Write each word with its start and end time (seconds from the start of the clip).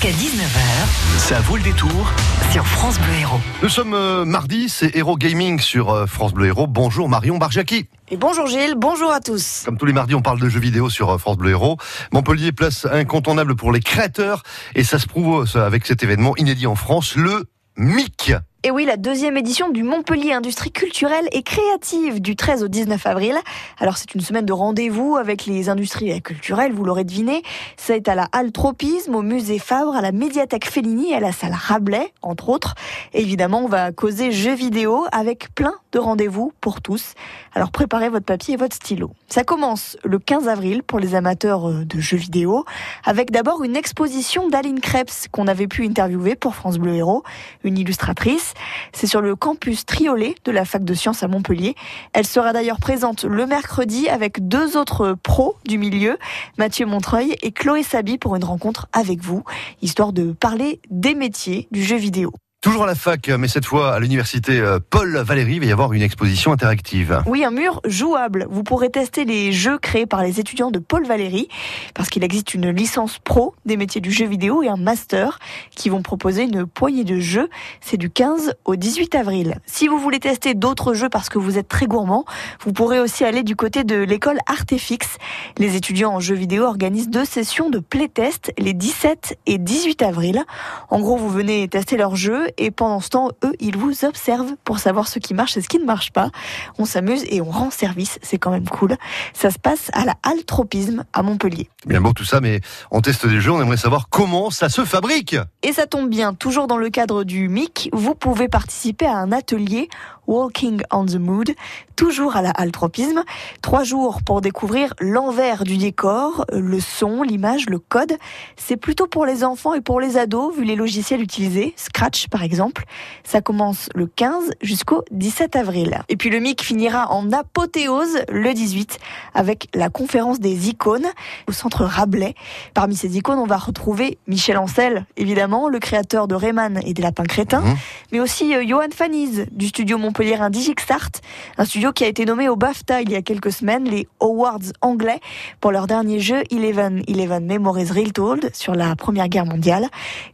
Jusqu'à 0.00 0.16
19h, 0.16 1.18
Ça 1.18 1.40
vaut 1.40 1.56
le 1.56 1.62
détour. 1.62 2.12
sur 2.52 2.64
France 2.64 3.00
Bleu 3.00 3.14
Héros. 3.20 3.40
Nous 3.62 3.68
sommes 3.68 3.94
euh, 3.94 4.24
mardi, 4.24 4.68
c'est 4.68 4.94
Hero 4.94 5.16
Gaming 5.16 5.58
sur 5.58 5.90
euh, 5.90 6.06
France 6.06 6.32
Bleu 6.34 6.46
Héros. 6.46 6.68
Bonjour 6.68 7.08
Marion 7.08 7.36
Barjaki. 7.38 7.88
Et 8.08 8.16
bonjour 8.16 8.46
Gilles, 8.46 8.74
bonjour 8.76 9.10
à 9.10 9.20
tous. 9.20 9.62
Comme 9.64 9.76
tous 9.76 9.86
les 9.86 9.92
mardis, 9.92 10.14
on 10.14 10.22
parle 10.22 10.38
de 10.38 10.48
jeux 10.48 10.60
vidéo 10.60 10.88
sur 10.88 11.10
euh, 11.10 11.18
France 11.18 11.36
Bleu 11.36 11.50
Héros. 11.50 11.78
Montpellier, 12.12 12.52
place 12.52 12.86
incontournable 12.88 13.56
pour 13.56 13.72
les 13.72 13.80
créateurs. 13.80 14.44
Et 14.76 14.84
ça 14.84 15.00
se 15.00 15.06
prouve 15.06 15.44
avec 15.56 15.84
cet 15.84 16.04
événement 16.04 16.36
inédit 16.36 16.68
en 16.68 16.76
France, 16.76 17.16
le 17.16 17.46
MIC. 17.76 18.34
Et 18.64 18.72
oui, 18.72 18.84
la 18.84 18.96
deuxième 18.96 19.36
édition 19.36 19.68
du 19.68 19.84
Montpellier 19.84 20.32
Industrie 20.32 20.72
culturelle 20.72 21.28
et 21.30 21.44
créative 21.44 22.20
du 22.20 22.34
13 22.34 22.64
au 22.64 22.68
19 22.68 23.06
avril. 23.06 23.36
Alors 23.78 23.96
c'est 23.96 24.16
une 24.16 24.20
semaine 24.20 24.46
de 24.46 24.52
rendez-vous 24.52 25.16
avec 25.16 25.46
les 25.46 25.68
industries 25.68 26.20
culturelles, 26.22 26.72
vous 26.72 26.82
l'aurez 26.82 27.04
deviné. 27.04 27.44
C'est 27.76 28.08
à 28.08 28.16
la 28.16 28.26
Halle 28.32 28.50
Tropisme, 28.50 29.14
au 29.14 29.22
musée 29.22 29.60
Fabre, 29.60 29.94
à 29.94 30.00
la 30.00 30.10
médiathèque 30.10 30.68
Fellini 30.68 31.14
à 31.14 31.20
la 31.20 31.30
salle 31.30 31.54
Rabelais, 31.54 32.12
entre 32.20 32.48
autres. 32.48 32.74
Évidemment, 33.12 33.60
on 33.60 33.68
va 33.68 33.92
causer 33.92 34.32
jeux 34.32 34.56
vidéo 34.56 35.06
avec 35.12 35.54
plein 35.54 35.74
de 35.92 36.00
rendez-vous 36.00 36.52
pour 36.60 36.80
tous. 36.80 37.14
Alors 37.54 37.70
préparez 37.70 38.08
votre 38.08 38.26
papier 38.26 38.54
et 38.54 38.56
votre 38.56 38.74
stylo. 38.74 39.12
Ça 39.28 39.44
commence 39.44 39.96
le 40.02 40.18
15 40.18 40.48
avril 40.48 40.82
pour 40.82 40.98
les 40.98 41.14
amateurs 41.14 41.68
euh, 41.68 41.84
de 41.84 42.00
jeux 42.00 42.16
vidéo, 42.16 42.64
avec 43.04 43.30
d'abord 43.30 43.62
une 43.62 43.76
exposition 43.76 44.48
d'Aline 44.48 44.80
Krebs 44.80 45.28
qu'on 45.30 45.46
avait 45.46 45.68
pu 45.68 45.84
interviewer 45.84 46.34
pour 46.34 46.56
France 46.56 46.78
Bleu 46.78 46.94
Héros, 46.94 47.22
une 47.62 47.78
illustratrice. 47.78 48.47
C'est 48.92 49.06
sur 49.06 49.20
le 49.20 49.36
campus 49.36 49.86
Triolet 49.86 50.34
de 50.44 50.52
la 50.52 50.64
fac 50.64 50.84
de 50.84 50.94
sciences 50.94 51.22
à 51.22 51.28
Montpellier. 51.28 51.74
Elle 52.12 52.26
sera 52.26 52.52
d'ailleurs 52.52 52.78
présente 52.78 53.24
le 53.24 53.46
mercredi 53.46 54.08
avec 54.08 54.46
deux 54.48 54.76
autres 54.76 55.16
pros 55.22 55.56
du 55.66 55.78
milieu, 55.78 56.18
Mathieu 56.56 56.86
Montreuil 56.86 57.36
et 57.42 57.52
Chloé 57.52 57.82
Sabi 57.82 58.18
pour 58.18 58.36
une 58.36 58.44
rencontre 58.44 58.88
avec 58.92 59.22
vous, 59.22 59.44
histoire 59.82 60.12
de 60.12 60.32
parler 60.32 60.80
des 60.90 61.14
métiers 61.14 61.68
du 61.70 61.82
jeu 61.82 61.96
vidéo. 61.96 62.32
Toujours 62.60 62.82
à 62.82 62.86
la 62.88 62.96
fac, 62.96 63.28
mais 63.28 63.46
cette 63.46 63.64
fois 63.64 63.94
à 63.94 64.00
l'université 64.00 64.58
euh, 64.58 64.80
Paul 64.90 65.16
Valéry, 65.18 65.54
il 65.54 65.60
va 65.60 65.66
y 65.66 65.70
avoir 65.70 65.92
une 65.92 66.02
exposition 66.02 66.50
interactive. 66.50 67.22
Oui, 67.24 67.44
un 67.44 67.52
mur 67.52 67.80
jouable. 67.84 68.48
Vous 68.50 68.64
pourrez 68.64 68.90
tester 68.90 69.24
les 69.24 69.52
jeux 69.52 69.78
créés 69.78 70.06
par 70.06 70.24
les 70.24 70.40
étudiants 70.40 70.72
de 70.72 70.80
Paul 70.80 71.06
Valéry, 71.06 71.48
parce 71.94 72.08
qu'il 72.08 72.24
existe 72.24 72.54
une 72.54 72.70
licence 72.70 73.20
pro 73.20 73.54
des 73.64 73.76
métiers 73.76 74.00
du 74.00 74.10
jeu 74.10 74.26
vidéo 74.26 74.64
et 74.64 74.68
un 74.68 74.76
master 74.76 75.38
qui 75.76 75.88
vont 75.88 76.02
proposer 76.02 76.42
une 76.42 76.66
poignée 76.66 77.04
de 77.04 77.20
jeux. 77.20 77.48
C'est 77.80 77.96
du 77.96 78.10
15 78.10 78.54
au 78.64 78.74
18 78.74 79.14
avril. 79.14 79.60
Si 79.66 79.86
vous 79.86 80.00
voulez 80.00 80.18
tester 80.18 80.54
d'autres 80.54 80.94
jeux 80.94 81.08
parce 81.08 81.28
que 81.28 81.38
vous 81.38 81.58
êtes 81.58 81.68
très 81.68 81.86
gourmand, 81.86 82.24
vous 82.64 82.72
pourrez 82.72 82.98
aussi 82.98 83.22
aller 83.22 83.44
du 83.44 83.54
côté 83.54 83.84
de 83.84 84.02
l'école 84.02 84.38
Artefix. 84.48 85.18
Les 85.58 85.76
étudiants 85.76 86.14
en 86.14 86.18
jeux 86.18 86.34
vidéo 86.34 86.64
organisent 86.64 87.08
deux 87.08 87.24
sessions 87.24 87.70
de 87.70 87.78
playtest 87.78 88.52
les 88.58 88.72
17 88.72 89.38
et 89.46 89.58
18 89.58 90.02
avril. 90.02 90.44
En 90.90 90.98
gros, 90.98 91.16
vous 91.16 91.30
venez 91.30 91.68
tester 91.68 91.96
leurs 91.96 92.16
jeux 92.16 92.47
et 92.56 92.70
pendant 92.70 93.00
ce 93.00 93.10
temps, 93.10 93.30
eux, 93.44 93.52
ils 93.60 93.76
vous 93.76 94.04
observent 94.04 94.54
pour 94.64 94.78
savoir 94.78 95.08
ce 95.08 95.18
qui 95.18 95.34
marche 95.34 95.56
et 95.56 95.60
ce 95.60 95.68
qui 95.68 95.78
ne 95.78 95.84
marche 95.84 96.12
pas. 96.12 96.30
On 96.78 96.84
s'amuse 96.84 97.24
et 97.28 97.40
on 97.40 97.50
rend 97.50 97.70
service, 97.70 98.18
c'est 98.22 98.38
quand 98.38 98.50
même 98.50 98.68
cool. 98.68 98.96
Ça 99.34 99.50
se 99.50 99.58
passe 99.58 99.90
à 99.92 100.04
la 100.04 100.14
Halle 100.22 100.44
Tropisme 100.44 101.04
à 101.12 101.22
Montpellier. 101.22 101.68
Bien 101.86 102.00
beau 102.00 102.12
tout 102.12 102.24
ça, 102.24 102.40
mais 102.40 102.60
on 102.90 103.00
teste 103.00 103.26
des 103.26 103.40
jeux, 103.40 103.52
on 103.52 103.60
aimerait 103.60 103.76
savoir 103.76 104.08
comment 104.08 104.50
ça 104.50 104.68
se 104.68 104.84
fabrique. 104.84 105.36
Et 105.62 105.72
ça 105.72 105.86
tombe 105.86 106.08
bien, 106.08 106.34
toujours 106.34 106.66
dans 106.66 106.78
le 106.78 106.90
cadre 106.90 107.24
du 107.24 107.48
MIC, 107.48 107.90
vous 107.92 108.14
pouvez 108.14 108.48
participer 108.48 109.06
à 109.06 109.16
un 109.16 109.32
atelier 109.32 109.88
Walking 110.28 110.82
on 110.92 111.06
the 111.06 111.16
Mood, 111.16 111.50
toujours 111.96 112.36
à 112.36 112.42
la 112.42 112.50
Halle 112.50 112.70
Tropisme. 112.70 113.24
Trois 113.62 113.82
jours 113.82 114.22
pour 114.22 114.42
découvrir 114.42 114.92
l'envers 115.00 115.64
du 115.64 115.78
décor, 115.78 116.44
le 116.52 116.80
son, 116.80 117.22
l'image, 117.22 117.66
le 117.68 117.78
code. 117.78 118.12
C'est 118.56 118.76
plutôt 118.76 119.06
pour 119.06 119.24
les 119.24 119.42
enfants 119.42 119.72
et 119.72 119.80
pour 119.80 120.00
les 120.00 120.18
ados, 120.18 120.54
vu 120.54 120.64
les 120.64 120.76
logiciels 120.76 121.22
utilisés, 121.22 121.72
Scratch 121.76 122.28
par 122.28 122.37
exemple. 122.42 122.84
Ça 123.24 123.40
commence 123.40 123.88
le 123.94 124.06
15 124.06 124.50
jusqu'au 124.62 125.04
17 125.10 125.56
avril. 125.56 126.00
Et 126.08 126.16
puis 126.16 126.30
le 126.30 126.40
MIC 126.40 126.62
finira 126.62 127.10
en 127.12 127.30
apothéose 127.32 128.18
le 128.30 128.52
18 128.54 128.98
avec 129.34 129.68
la 129.74 129.88
conférence 129.88 130.40
des 130.40 130.68
icônes 130.68 131.06
au 131.48 131.52
centre 131.52 131.84
Rabelais. 131.84 132.34
Parmi 132.74 132.94
ces 132.96 133.16
icônes, 133.16 133.38
on 133.38 133.46
va 133.46 133.56
retrouver 133.56 134.18
Michel 134.26 134.58
Ancel, 134.58 135.06
évidemment, 135.16 135.68
le 135.68 135.78
créateur 135.78 136.28
de 136.28 136.34
Rayman 136.34 136.80
et 136.84 136.94
des 136.94 137.02
Lapins 137.02 137.24
Crétins, 137.24 137.60
Mhm. 137.60 137.76
mais 138.12 138.20
aussi 138.20 138.54
euh, 138.54 138.64
Johan 138.66 138.88
Faniz 138.94 139.46
du 139.52 139.68
studio 139.68 139.98
Montpellier 139.98 140.38
Digixart, 140.50 141.10
un 141.56 141.64
studio 141.64 141.92
qui 141.92 142.04
a 142.04 142.06
été 142.06 142.24
nommé 142.24 142.48
au 142.48 142.56
BAFTA 142.56 143.02
il 143.02 143.10
y 143.10 143.16
a 143.16 143.22
quelques 143.22 143.52
semaines, 143.52 143.84
les 143.84 144.06
Awards 144.20 144.58
anglais, 144.82 145.20
pour 145.60 145.72
leur 145.72 145.86
dernier 145.86 146.20
jeu 146.20 146.42
Eleven, 146.50 147.02
Eleven 147.08 147.44
Memories 147.44 147.90
Retold 147.90 148.50
sur 148.54 148.74
la 148.74 148.94
Première 148.96 149.28
Guerre 149.28 149.46
mondiale. 149.46 149.88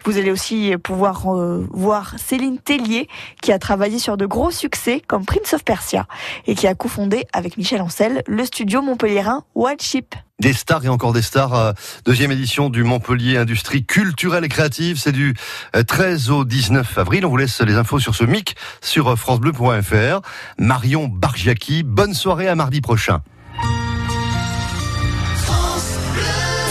Vous 0.05 0.19
allez 0.19 0.31
aussi 0.31 0.75
pouvoir 0.83 1.33
euh, 1.35 1.67
voir 1.73 1.94
Céline 2.17 2.59
Tellier, 2.59 3.09
qui 3.43 3.53
a 3.53 3.59
travaillé 3.59 3.99
sur 3.99 4.17
de 4.17 4.27
gros 4.27 4.51
succès 4.51 5.03
comme 5.07 5.25
Prince 5.25 5.53
of 5.55 5.65
Persia 5.65 6.07
et 6.47 6.55
qui 6.55 6.67
a 6.67 6.75
cofondé 6.75 7.27
avec 7.33 7.57
Michel 7.57 7.81
Ancel 7.81 8.23
le 8.27 8.45
studio 8.45 8.83
montpelliérain 8.83 9.45
Wild 9.55 9.81
Sheep. 9.81 10.15
Des 10.41 10.53
stars 10.53 10.85
et 10.85 10.89
encore 10.89 11.13
des 11.13 11.23
stars. 11.23 11.55
euh, 11.55 11.73
Deuxième 12.05 12.33
édition 12.33 12.69
du 12.69 12.83
Montpellier 12.83 13.37
Industrie 13.37 13.85
culturelle 13.85 14.45
et 14.45 14.49
créative. 14.49 14.99
C'est 14.99 15.13
du 15.13 15.35
euh, 15.77 15.85
13 15.85 16.31
au 16.31 16.45
19 16.45 16.99
avril. 16.99 17.25
On 17.25 17.29
vous 17.29 17.37
laisse 17.37 17.61
les 17.61 17.75
infos 17.77 18.01
sur 18.01 18.15
ce 18.17 18.25
MIC 18.25 18.57
sur 18.83 19.13
euh, 19.13 19.17
francebleu.fr. 19.17 20.21
Marion 20.59 21.07
Bargiaki, 21.07 21.85
bonne 21.85 22.15
soirée 22.15 22.49
à 22.49 22.57
mardi 22.57 22.81
prochain. 22.81 23.21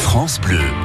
France 0.01 0.39
Bleu. 0.41 0.82